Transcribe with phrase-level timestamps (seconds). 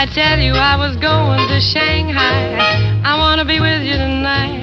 [0.00, 2.56] I tell you I was going to Shanghai?
[3.02, 4.62] I wanna be with you tonight.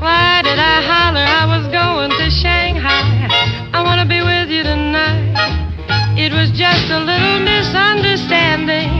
[0.00, 3.28] Why did I holler I was going to Shanghai?
[3.72, 5.34] I wanna be with you tonight.
[6.16, 8.90] It was just a little misunderstanding.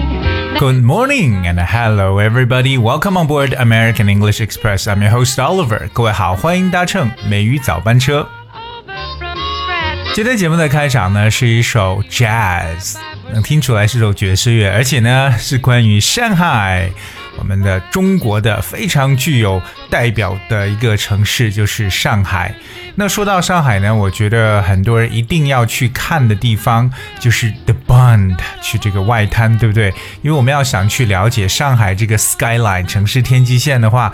[0.59, 2.77] Good morning and hello everybody.
[2.77, 4.87] Welcome on board American English Express.
[4.87, 5.89] I'm your host Oliver.
[5.93, 8.29] 各位好，欢迎搭乘美语早班车。
[8.53, 10.15] Over from scratch.
[10.15, 12.97] 今天节目的开场呢是一首 jazz，
[13.32, 16.90] 能听出来是首爵士乐，而且呢是关于上海，
[17.38, 22.54] 我们的中国的非常具有代表的一个城市就是上海。
[22.96, 29.94] 那说到上海呢，我觉得很多人一定要去看的地方就是 The Bund，去这个外滩，对不对？
[30.22, 34.14] 因为我们要想去了解上海这个 skyline 城市天际线的话。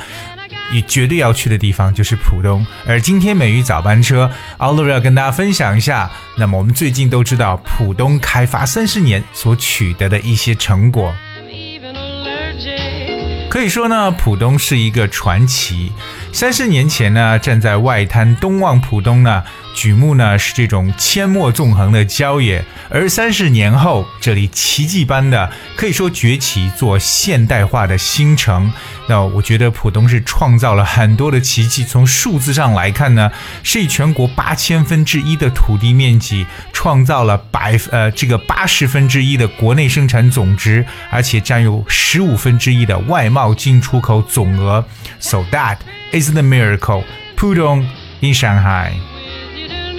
[0.72, 2.66] 你绝对要去的地方就是浦东。
[2.86, 6.10] 而今天美语早班车奥乐要跟大家分享一下。
[6.38, 11.14] 那么我们最近都知道浦东开发三十年所取得的一些成果。
[13.56, 15.90] 可以说呢，浦东是一个传奇。
[16.34, 19.42] 三十年前呢，站在外滩东望浦东呢，
[19.74, 28.70] 举目呢是这种阡陌纵横的郊野；而三十年后，这里奇迹般的可以说崛起，做现代化的新城。
[29.08, 31.86] 那我觉得浦东是创造了很多的奇迹。
[31.86, 33.32] 从数字上来看呢，
[33.64, 44.85] 是以全国八千分之一的土地面积，创造了百呃这个八十分之一的国内生产总值，而且占有十五分之一的外贸进出口总额。
[45.19, 45.79] So that
[46.13, 47.05] is the miracle.
[47.37, 47.87] Pudong
[48.21, 48.93] in Shanghai.
[48.93, 49.97] With you tonight.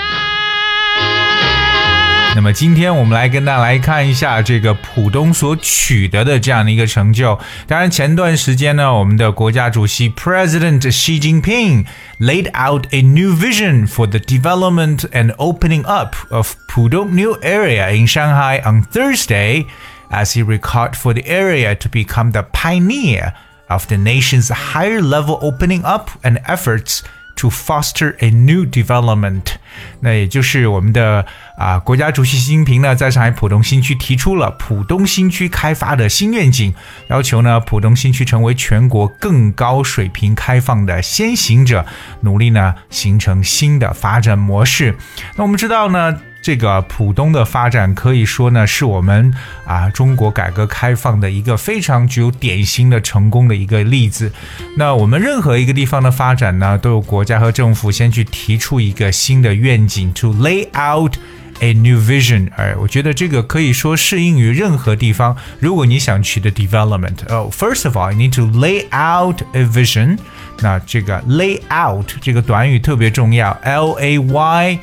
[2.34, 7.38] 那么今天我们来跟大家来看一下这个浦东所取得的这样的一个成就。
[7.68, 11.86] 当然，前段时间呢，我们的国家主席 President Xi Jinping
[12.20, 17.92] laid out a new vision for the development and opening up of Pudong New Area
[17.92, 19.66] in Shanghai on Thursday,
[20.10, 23.34] as he recalled for the area to become the pioneer
[23.68, 27.02] of the nation's higher level opening up and efforts
[27.38, 29.56] to foster a new development。
[30.02, 31.26] 那也就是我们的
[31.58, 36.74] 啊国家主席习近平呢，在上海浦东新区提出了浦东新区开发的新愿景，
[37.08, 41.86] 要求呢浦东新区成为全国更高水平开放的先行者，
[42.20, 44.96] 努力呢形成新的发展模式。
[45.38, 46.20] 那我们知道呢。
[46.43, 49.35] 这个浦东的发展可以说呢，是我们
[49.67, 54.31] 啊中国改革开放的一个非常具有典型的成功的一个例子。
[54.77, 61.17] 那我们任何一个地方的发展呢，都有国家和政府先去提出一个新的愿景，to lay out
[61.59, 62.49] a new vision。
[62.55, 65.37] 哎我觉得这个可以说适应于任何地方。
[65.59, 70.17] 如果你想取得 development，哦、f i r s t of all you need to lay out a vision。
[70.61, 74.79] 那这个 lay out 这个短语特别重要，L A Y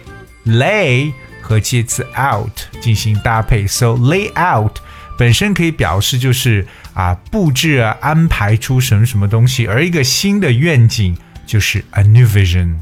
[0.48, 1.14] lay。
[1.44, 4.78] 和介词 out 进行搭配，so lay out
[5.18, 6.66] 本身可以表示就是
[6.96, 11.16] 啊布置啊安排出什么什么东西，而一个新的愿景
[11.46, 12.78] 就是 a new vision。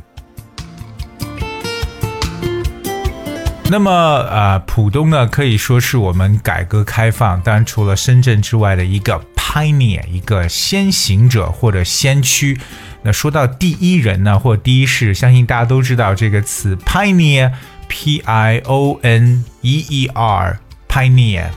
[3.70, 12.60] 那么呃，浦东呢可以说是我们改革开放，当然除了深圳之外的一个 pioneer，一个先行者或者先驱。
[13.02, 17.52] 那说到第一人呢，或第一世，相信大家都知道这个词 pioneer。
[17.91, 21.51] P I O N E E R，pioneer。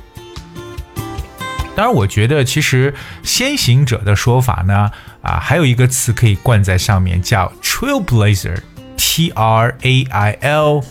[1.76, 2.94] 当然，我觉得其实
[3.24, 4.92] 先行者的说法呢，
[5.22, 10.84] 啊，还有一个词可以冠在上面，叫 trailblazer，T R A I L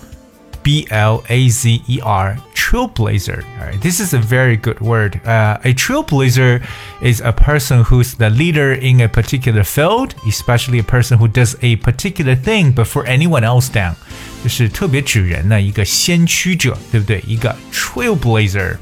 [0.62, 3.43] B L A Z E R。Trailblazer.
[3.59, 5.21] Alright, this is a very good word.
[5.25, 6.62] Uh, a trailblazer
[7.00, 11.56] is a person who's the leader in a particular field, especially a person who does
[11.62, 13.94] a particular thing before anyone else down.
[14.43, 17.25] 就是特别指人的一个先驱者，对不对？
[17.27, 18.77] 一个 trailblazer。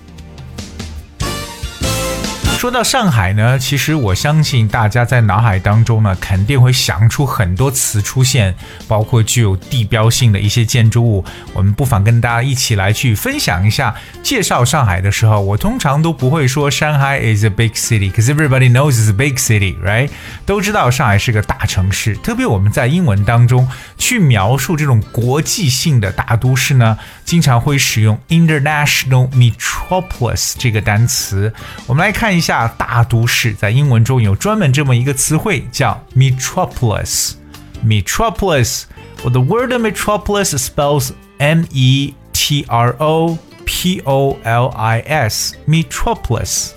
[2.61, 8.53] 说到上海呢，其实我相信大家在脑海当中呢，肯定会想出很多词出现，
[8.87, 11.25] 包括具有地标性的一些建筑物。
[11.53, 13.95] 我们不妨跟大家一起来去分享一下。
[14.21, 20.11] 介绍上海的时候，我通常都不会说 Shanghai is a big city”，cause everybody knows it's a big city，right？
[20.45, 22.15] 都知道上海是个大城市。
[22.17, 26.95] 特别我们在英文当中去描述这种国际性的大都市呢，
[27.25, 31.51] 经常会使用 international metropolis 这个单词。
[31.87, 32.50] 我们来看一下。
[32.76, 38.86] 大都市在英文中有专门这么一个词汇叫 metropolis。metropolis,
[39.22, 45.54] well, the word metropolis spells M E T R O P O L I S.
[45.68, 46.72] Metropolis.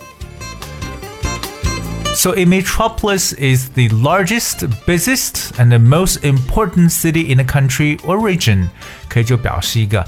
[2.13, 7.97] So a metropolis is the largest, busiest, and the most important city in a country
[8.03, 8.69] or region.
[9.07, 10.05] 可以就表示一个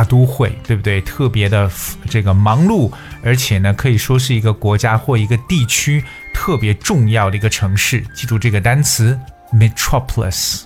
[0.00, 0.98] 大都会，对不对？
[1.02, 1.70] 特别的
[2.08, 2.90] 这个忙碌，
[3.22, 6.02] 而且呢，可以说是一个国家或一个地区
[6.32, 8.00] 特别重要的一个城市。
[8.14, 9.20] 记住这个单词
[9.52, 10.62] ，metropolis。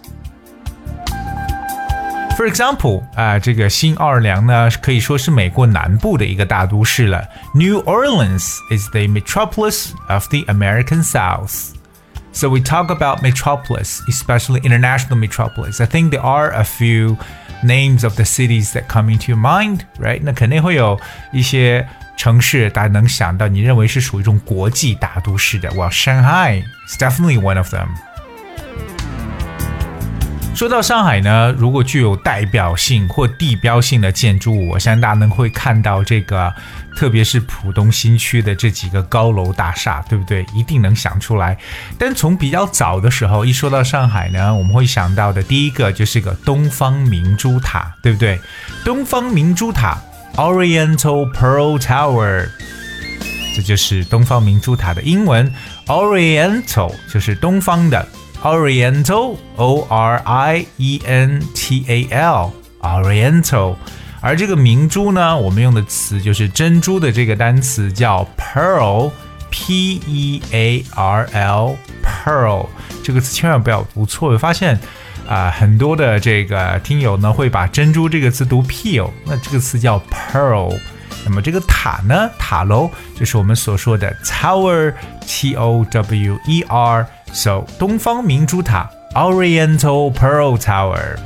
[2.36, 7.24] For example，啊，这个新奥尔良呢，可以说是美国南部的一个大都市了。
[7.54, 11.72] New Orleans is the metropolis of the American South.
[12.33, 15.81] So we talk about metropolis, especially international metropolis.
[15.81, 17.17] I think there are a few
[17.63, 20.21] names of the cities that come into your mind, right?
[20.23, 20.99] 那肯定会有
[21.33, 25.69] 一些城市大家能想到，你认为是属于一种国际大都市的。
[25.71, 27.89] Well, Shanghai is definitely one of them.
[30.54, 36.54] 说到上海呢，如果具有代表性或地标性的建筑物，我相信大家能会看到这个，
[36.96, 40.46] 特别是浦东新区的这几个高楼大厦，对不对？
[40.54, 41.58] 一定能想出来。
[41.98, 48.38] 但从比较早的时候，一说到上海呢，我们会想到的第一个就是个东方明珠塔，对不对？
[48.84, 49.98] 东方明珠塔
[50.36, 52.48] （Oriental Pearl Tower），
[53.56, 55.52] 这就是东方明珠塔的英文
[55.88, 58.06] “Oriental”，就是东方的。
[58.44, 62.52] Oriental, O R I E N T A L,
[62.82, 63.76] Oriental。
[64.20, 69.10] 而这个明珠呢，我们用的词就是珍珠的这个单词叫 pearl,
[69.50, 72.66] P E A R L, pearl。
[73.02, 74.30] 这个词千万不要读错。
[74.30, 74.78] 我发现
[75.26, 80.78] 啊、很多的这个听友呢会把珍珠这个词读 peel，那这个词叫 pearl。
[81.24, 87.06] 那么这个塔呢，塔楼就是我们所说的 tower，T O W E R。
[87.32, 91.16] So 东方明珠塔 Oriental Pearl Tower，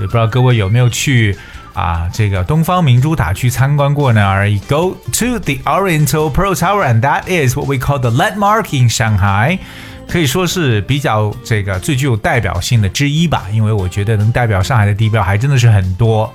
[0.00, 1.38] 也不知道各位有没有去
[1.74, 8.76] 啊这个东方明珠塔去参观过呢？Are you go to the Oriental Pearl Tower and that is what we call the landmark
[8.76, 9.60] in Shanghai？
[10.08, 16.34] 可以说是比较这个最具有代表性的之一吧，因为我觉得能代表上海的地标还真的是很多。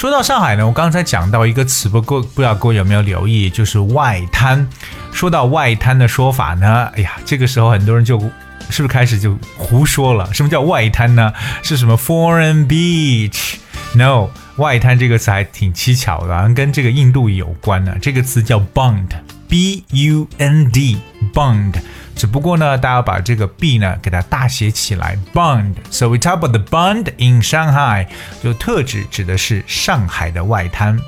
[0.00, 4.66] 说到上海呢，我刚才讲到一个词，不过不知道各位有没有留意，就是外滩。
[5.12, 10.32] 说到外滩的说法呢，哎呀，这个时候很多人就是不是开始就胡说了？
[10.32, 11.34] 什么叫外滩呢？
[11.62, 17.94] 是什么 foreign beach？No，外滩这个词还挺蹊跷的，跟这个印度有关呢。
[18.00, 21.74] 这个词叫 bund，b u n d，bund。
[22.20, 25.76] 只不过呢，大家把这个 b 呢给它大写起来，Bond。
[25.90, 28.08] So we talk about the Bond in Shanghai，
[28.42, 31.00] 就特指指的是上海的外滩。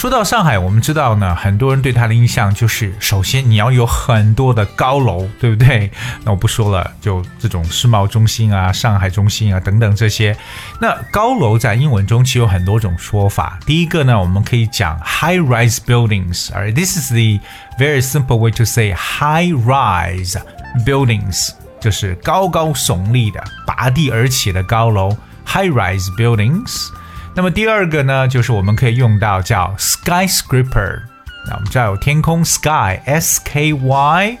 [0.00, 5.92] 说到上海，我们知道呢，很多人对它的印象就是，首先你要有很多的高楼，对不对？
[6.24, 10.34] 那我不说了，就这种世贸中心啊、上海中心啊等等这些。
[10.80, 13.58] 那高楼在英文中其实有很多种说法。
[13.66, 17.38] 第一个呢，我们可以讲 high-rise buildings，而 this is the
[17.78, 20.40] very simple way to say high-rise
[20.86, 25.14] buildings，就是高高耸立的、拔地而起的高楼
[25.46, 26.88] ，high-rise buildings。
[27.34, 31.00] 那么第二个呢，就是我们可以用到叫 skyscraper。
[31.46, 34.38] 那我们知道有天空 sky s k y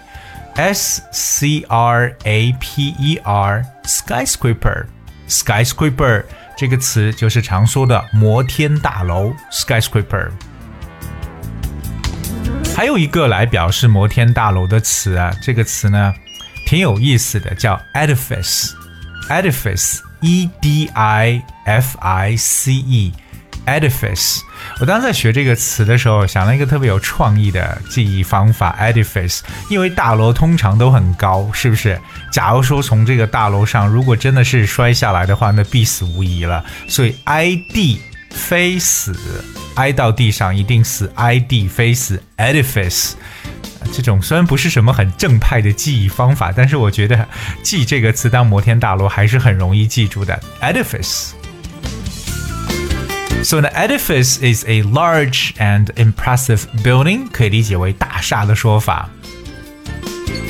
[0.56, 4.84] s c r a p e r skyscraper
[5.28, 6.24] skyscraper
[6.56, 10.28] 这个词就是常说的摩天大楼 skyscraper。
[12.76, 16.12] 还有一个来表示摩天大楼的词啊，这个词呢
[16.66, 18.72] 挺有意思的，叫 edifice
[19.28, 20.00] edifice。
[20.20, 24.40] E D I F I C E，edifice。
[24.80, 29.40] 我当时在学这个词的时候，想了一个特别有创意的记忆方法，edifice。
[29.68, 32.00] 因为大楼通常都很高，是不是？
[32.30, 36.64] 假如说从这个大楼上，如果真的是摔下来的话，那必死无疑了。
[36.86, 38.00] 所以挨地
[38.30, 39.14] 非死，
[39.74, 43.12] 挨到地上一定死，挨地非死，edifice。
[43.92, 47.26] 这种虽然不是什么很正派的记忆方法，但是我觉得
[47.62, 50.38] 记这个词当摩天大楼还是很容易记住的。
[50.60, 51.30] Edifice。
[53.42, 59.08] So an edifice is a large and impressive building，可以理解为大厦的说法。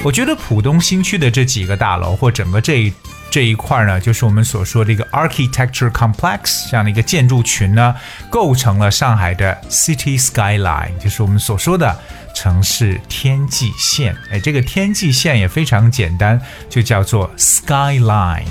[0.03, 2.93] 我觉得浦东新区的这几个大楼或整个这
[3.31, 7.95] 这一块呢，就是我们所说的一个 architecture complex 这样的一个建筑群呢，
[8.29, 11.97] 构成了上海的 city skyline，就是我们所说的。
[12.35, 18.45] 城市天际线，哎，这个天际线也非常简单，就叫做 skyline。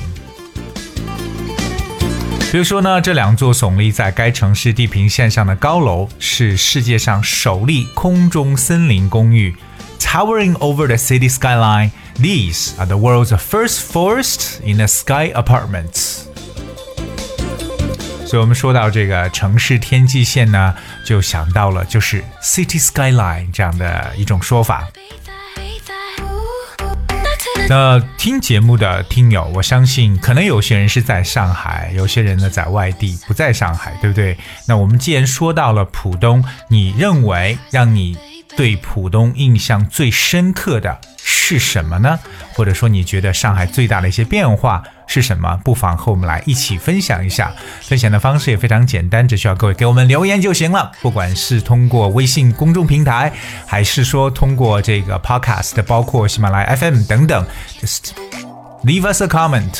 [2.52, 9.56] 比如说呢，这两座耸立在该城市地平线上的高楼是世界上首例空中森林公寓
[10.00, 11.92] ，towering over the city skyline.
[12.16, 16.19] These are the world's first forest in the sky apartments.
[18.30, 24.88] 所以，我们说到这个城市天际线呢，就想到了就是 city skyline 这样的一种说法。
[27.68, 34.38] 那听节目的听友，我相信可能有些人是在上海，有些人呢在外地，不在上海，对不对？
[34.68, 38.16] 那我们既然说到了浦东，你认为让你
[38.56, 42.20] 对浦东印象最深刻的是什么呢？
[42.54, 45.60] 或者说你觉得上海最大的一些变化是什么？
[45.66, 47.51] 不妨和我们来一起分享一下。
[47.82, 50.92] 分享的方式也非常简单，只需要各位给我们留言就行了。
[51.01, 53.34] 不管是通过微信公众平台，
[53.66, 57.44] 还是说通过这个 Podcast，包括喜马拉雅 FM 等等
[57.82, 58.12] ，just
[58.84, 59.80] leave us a comment。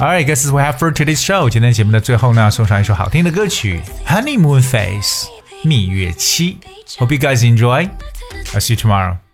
[0.00, 1.50] Alright, guys, we have for today's show。
[1.50, 5.24] 今天节目的最后呢，送上一首好听的歌曲《Honeymoon Phase》
[5.62, 6.58] 蜜月期。
[6.98, 7.90] Hope you guys enjoy.
[8.54, 9.25] I'll see you tomorrow.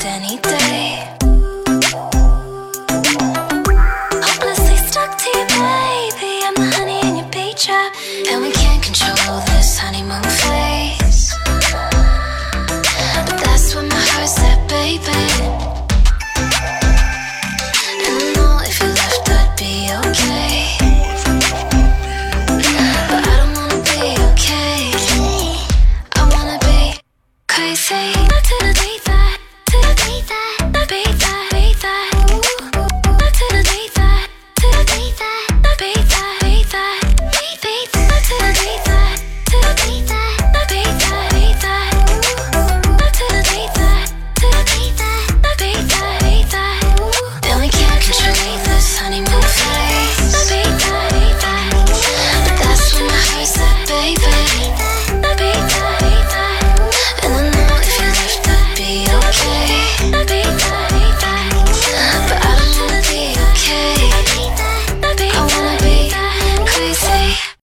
[0.00, 0.67] Danny Day.